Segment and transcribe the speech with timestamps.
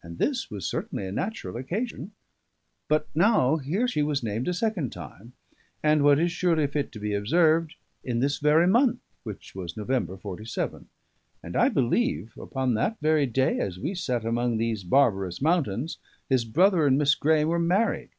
[0.00, 2.12] And this was certainly a natural occasion;
[2.86, 5.32] but now here she was named a second time;
[5.82, 7.74] and what is surely fit to be observed,
[8.04, 10.86] in this very month, which was November, 'Forty seven,
[11.42, 16.44] and I believe upon that very day as we sat among these barbarous mountains, his
[16.44, 18.10] brother and Miss Graeme were married.